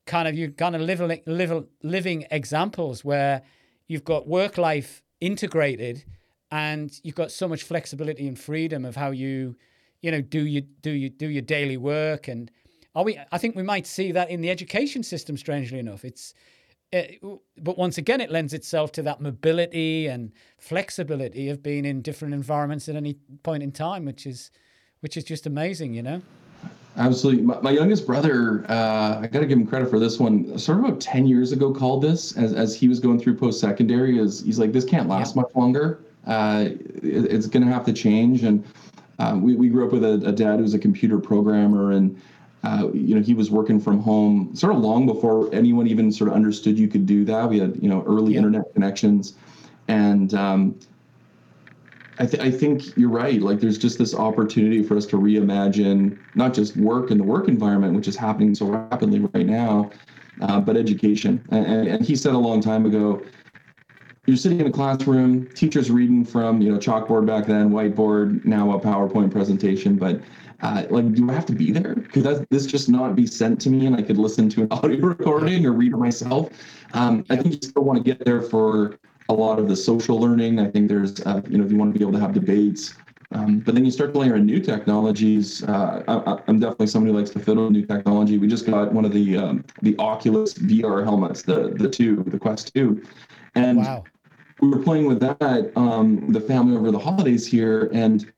[0.07, 3.43] kind of you kind of living, living, living examples where
[3.89, 6.05] you've got work life integrated
[6.53, 9.57] and you've got so much flexibility and freedom of how you
[10.01, 12.29] you know do you do you do your daily work.
[12.29, 12.51] And
[12.95, 16.05] are we i think we might see that in the education system strangely enough.
[16.05, 16.33] It's
[16.93, 21.85] eh, it, but once again it lends itself to that mobility and flexibility of being
[21.85, 24.53] in different environments at any point in time which is
[25.01, 26.23] which is just amazing you know
[26.97, 27.43] Absolutely.
[27.43, 30.59] My, my, youngest brother, uh, I got to give him credit for this one.
[30.59, 33.61] Sort of about 10 years ago, called this as, as he was going through post
[33.61, 34.19] secondary.
[34.19, 35.43] Is he's like, this can't last yeah.
[35.43, 36.01] much longer.
[36.27, 38.43] Uh, it, it's going to have to change.
[38.43, 38.65] And
[39.19, 42.21] uh, we, we grew up with a, a dad who's a computer programmer and
[42.63, 46.29] uh, you know, he was working from home sort of long before anyone even sort
[46.29, 47.49] of understood you could do that.
[47.49, 48.39] We had, you know, early yeah.
[48.39, 49.35] internet connections.
[49.89, 50.79] And um,
[52.21, 53.41] I, th- I think you're right.
[53.41, 57.49] Like, there's just this opportunity for us to reimagine not just work and the work
[57.49, 59.91] environment, which is happening so rapidly right now,
[60.43, 61.43] uh, but education.
[61.51, 63.25] And, and he said a long time ago,
[64.27, 68.71] you're sitting in a classroom, teachers reading from you know chalkboard back then, whiteboard, now
[68.73, 70.21] a PowerPoint presentation, but
[70.61, 71.95] uh, like, do I have to be there?
[72.13, 75.01] Could this just not be sent to me and I could listen to an audio
[75.07, 76.53] recording or read it myself?
[76.93, 78.99] Um, I think you still want to get there for
[79.31, 80.59] a lot of the social learning.
[80.59, 82.95] I think there's, uh, you know, if you want to be able to have debates.
[83.33, 85.63] Um, but then you start to layer in new technologies.
[85.63, 88.39] Uh, I, am definitely somebody who likes to fiddle with new technology.
[88.39, 92.41] We just got one of the um, the Oculus VR helmets, the the two, the
[92.41, 93.05] Quest two,
[93.55, 94.03] and wow.
[94.61, 95.71] we were playing with that.
[95.77, 98.33] Um, the family over the holidays here, and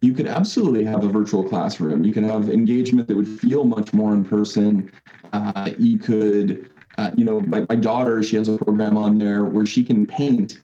[0.00, 2.04] you could absolutely have a virtual classroom.
[2.04, 4.92] You can have engagement that would feel much more in person.
[5.32, 9.44] Uh, you could, uh, you know, my, my daughter, she has a program on there
[9.44, 10.60] where she can paint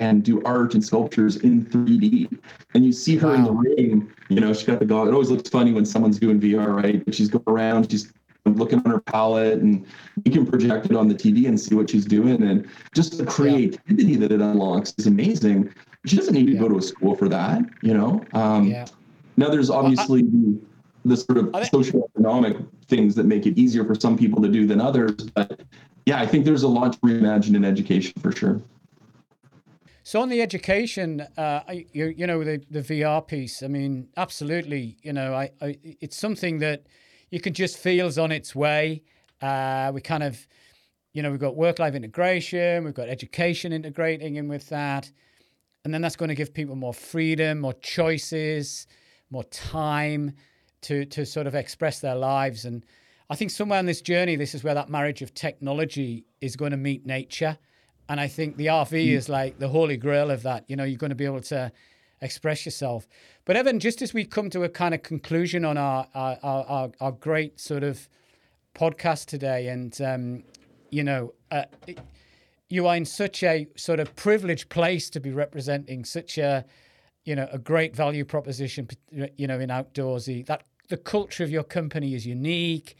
[0.00, 2.38] and do art and sculptures in 3D.
[2.74, 3.34] And you see her wow.
[3.34, 5.08] in the ring, you know, she's got the goggle.
[5.08, 7.04] It always looks funny when someone's doing VR, right?
[7.04, 8.12] But she's going around, she's
[8.44, 9.86] looking on her palette and
[10.24, 12.42] you can project it on the TV and see what she's doing.
[12.42, 14.18] And just the creativity yeah.
[14.20, 15.72] that it unlocks is amazing.
[16.06, 16.60] She doesn't need to yeah.
[16.60, 18.24] go to a school for that, you know?
[18.32, 18.86] Um, yeah.
[19.36, 20.71] Now, there's obviously well, I,
[21.04, 24.66] the sort of social economic things that make it easier for some people to do
[24.66, 25.14] than others.
[25.34, 25.60] But
[26.06, 28.60] yeah, I think there's a lot to reimagine in education for sure.
[30.04, 31.60] So on the education, uh,
[31.92, 36.16] you, you know, the, the VR piece, I mean, absolutely, you know, I, I it's
[36.16, 36.86] something that
[37.30, 39.02] you can just feel is on its way.
[39.40, 40.46] Uh, we kind of,
[41.12, 45.10] you know, we've got work-life integration, we've got education integrating in with that.
[45.84, 48.86] And then that's going to give people more freedom, more choices,
[49.30, 50.34] more time
[50.82, 52.64] to, to sort of express their lives.
[52.64, 52.84] And
[53.30, 56.72] I think somewhere on this journey, this is where that marriage of technology is going
[56.72, 57.58] to meet nature.
[58.08, 59.12] And I think the RV mm.
[59.12, 60.64] is like the holy grail of that.
[60.68, 61.72] You know, you're going to be able to
[62.20, 63.06] express yourself.
[63.44, 66.90] But Evan, just as we come to a kind of conclusion on our our, our,
[67.00, 68.08] our great sort of
[68.74, 70.44] podcast today, and um,
[70.90, 71.64] you know, uh,
[72.68, 76.64] you are in such a sort of privileged place to be representing such a
[77.24, 78.88] you know a great value proposition
[79.36, 82.96] you know in outdoorsy that the culture of your company is unique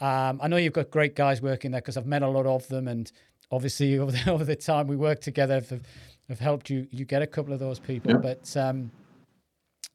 [0.00, 2.66] um, i know you've got great guys working there because i've met a lot of
[2.68, 3.12] them and
[3.50, 5.80] obviously over the, over the time we worked together have,
[6.28, 8.18] have helped you you get a couple of those people yeah.
[8.18, 8.90] but um,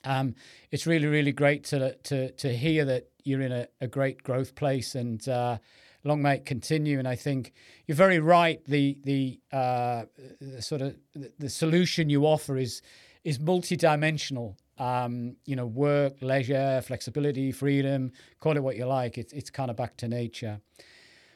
[0.04, 0.34] um,
[0.72, 4.56] it's really really great to to to hear that you're in a, a great growth
[4.56, 5.58] place and uh,
[6.04, 7.00] long may it continue.
[7.00, 7.54] And I think
[7.88, 8.64] you're very right.
[8.66, 10.04] The the, uh,
[10.40, 10.96] the sort of
[11.40, 12.82] the solution you offer is
[13.24, 14.56] is multidimensional.
[14.82, 19.20] Um, you know, work, leisure, flexibility, freedom, call it what you like.
[19.20, 20.60] It's it's kind of back to nature.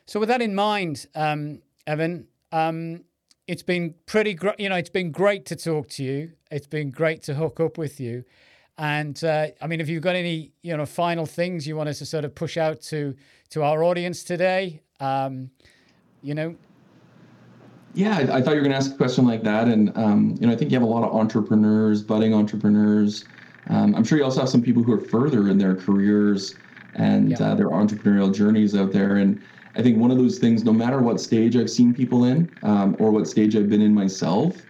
[0.08, 3.03] So with that in mind, um, Evan, um,
[3.47, 4.60] it's been pretty great.
[4.60, 6.31] You know, it's been great to talk to you.
[6.49, 8.23] It's been great to hook up with you.
[8.77, 11.99] And uh, I mean, have you've got any you know final things you want us
[11.99, 13.15] to sort of push out to
[13.49, 14.81] to our audience today?
[14.99, 15.51] Um,
[16.23, 16.55] you know.
[17.93, 20.36] Yeah, I, I thought you were going to ask a question like that, and um,
[20.39, 23.23] you know, I think you have a lot of entrepreneurs, budding entrepreneurs.
[23.69, 26.56] Um, I'm sure you also have some people who are further in their careers
[26.95, 27.41] and yeah.
[27.41, 29.17] uh, their entrepreneurial journeys out there.
[29.17, 29.41] And
[29.75, 32.95] I think one of those things, no matter what stage I've seen people in um,
[32.99, 34.65] or what stage I've been in myself,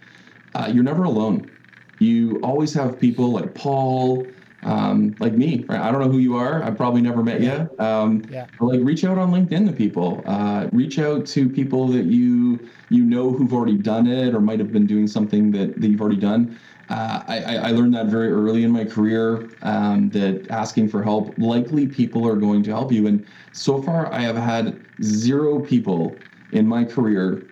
[0.54, 1.50] uh, you're never alone
[1.98, 4.30] you always have people like Paul,
[4.62, 5.64] um, like me.
[5.68, 5.80] Right?
[5.80, 6.62] I don't know who you are.
[6.62, 7.84] I've probably never met you.
[7.84, 8.46] Um, yeah.
[8.60, 10.24] like reach out on LinkedIn to people.
[10.26, 14.58] Uh, reach out to people that you you know who've already done it or might
[14.58, 16.58] have been doing something that, that you've already done.
[16.88, 21.36] Uh, I, I, learned that very early in my career um, that asking for help,
[21.36, 23.08] likely people are going to help you.
[23.08, 26.16] And so far, I have had zero people
[26.52, 27.44] in my career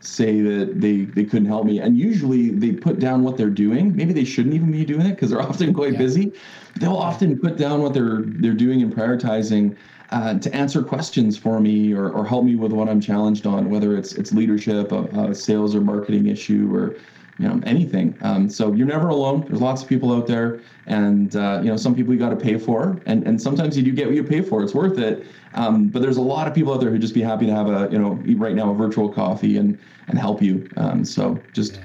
[0.00, 3.94] say that they they couldn't help me and usually they put down what they're doing
[3.96, 5.98] maybe they shouldn't even be doing it because they're often quite yeah.
[5.98, 6.32] busy
[6.76, 9.76] they'll often put down what they're they're doing and prioritizing
[10.10, 13.68] uh, to answer questions for me or, or help me with what I'm challenged on,
[13.70, 16.96] whether it's it's leadership, a, a sales or marketing issue, or
[17.38, 18.16] you know anything.
[18.20, 19.44] Um, so you're never alone.
[19.46, 22.36] There's lots of people out there, and uh, you know some people you got to
[22.36, 24.62] pay for, and and sometimes you do get what you pay for.
[24.62, 25.26] It's worth it.
[25.54, 27.68] Um, but there's a lot of people out there who just be happy to have
[27.68, 29.78] a you know right now a virtual coffee and
[30.08, 30.68] and help you.
[30.76, 31.84] Um, so just yeah.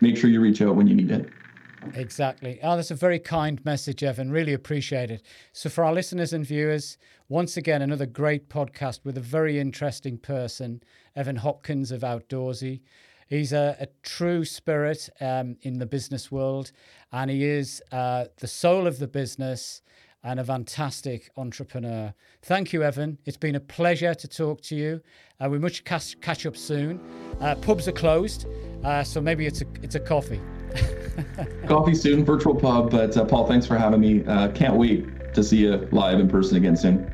[0.00, 1.28] make sure you reach out when you need it.
[1.94, 2.60] Exactly.
[2.62, 4.30] Oh, that's a very kind message, Evan.
[4.30, 5.22] Really appreciate it.
[5.52, 6.96] So, for our listeners and viewers,
[7.28, 10.82] once again, another great podcast with a very interesting person,
[11.16, 12.82] Evan Hopkins of Outdoorsy.
[13.32, 16.70] He's a, a true spirit um, in the business world,
[17.12, 19.80] and he is uh, the soul of the business
[20.22, 22.12] and a fantastic entrepreneur.
[22.42, 23.16] Thank you, Evan.
[23.24, 25.00] It's been a pleasure to talk to you.
[25.42, 27.00] Uh, we must catch, catch up soon.
[27.40, 28.44] Uh, pubs are closed,
[28.84, 30.40] uh, so maybe it's a it's a coffee.
[31.66, 32.90] coffee soon, virtual pub.
[32.90, 34.26] But uh, Paul, thanks for having me.
[34.26, 37.10] Uh, can't wait to see you live in person again soon.